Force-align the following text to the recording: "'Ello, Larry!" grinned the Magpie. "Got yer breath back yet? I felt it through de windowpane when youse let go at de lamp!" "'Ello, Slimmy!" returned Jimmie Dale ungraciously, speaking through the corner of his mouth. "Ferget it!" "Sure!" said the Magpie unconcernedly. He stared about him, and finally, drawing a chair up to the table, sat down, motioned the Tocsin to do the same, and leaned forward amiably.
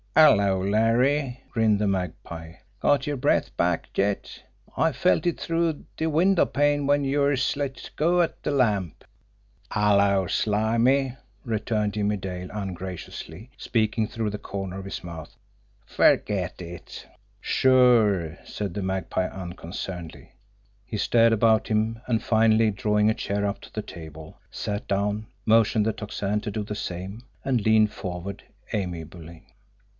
"'Ello, 0.13 0.61
Larry!" 0.61 1.41
grinned 1.51 1.79
the 1.79 1.87
Magpie. 1.87 2.53
"Got 2.81 3.07
yer 3.07 3.15
breath 3.15 3.55
back 3.55 3.87
yet? 3.95 4.43
I 4.75 4.91
felt 4.91 5.25
it 5.25 5.39
through 5.39 5.85
de 5.95 6.07
windowpane 6.09 6.85
when 6.85 7.05
youse 7.05 7.55
let 7.55 7.89
go 7.95 8.21
at 8.21 8.41
de 8.41 8.51
lamp!" 8.51 9.05
"'Ello, 9.73 10.25
Slimmy!" 10.27 11.15
returned 11.45 11.93
Jimmie 11.93 12.17
Dale 12.17 12.49
ungraciously, 12.51 13.51
speaking 13.57 14.05
through 14.07 14.31
the 14.31 14.37
corner 14.37 14.79
of 14.79 14.85
his 14.85 15.03
mouth. 15.03 15.35
"Ferget 15.85 16.61
it!" 16.61 17.07
"Sure!" 17.39 18.37
said 18.43 18.73
the 18.73 18.81
Magpie 18.81 19.27
unconcernedly. 19.29 20.33
He 20.83 20.97
stared 20.97 21.31
about 21.31 21.69
him, 21.69 22.01
and 22.07 22.23
finally, 22.23 22.71
drawing 22.71 23.09
a 23.09 23.13
chair 23.13 23.45
up 23.45 23.61
to 23.61 23.71
the 23.71 23.83
table, 23.83 24.39
sat 24.49 24.87
down, 24.89 25.27
motioned 25.45 25.85
the 25.85 25.93
Tocsin 25.93 26.41
to 26.41 26.51
do 26.51 26.63
the 26.63 26.75
same, 26.75 27.23
and 27.45 27.61
leaned 27.63 27.93
forward 27.93 28.43
amiably. 28.73 29.43